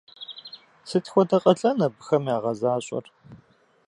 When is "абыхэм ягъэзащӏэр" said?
1.87-3.05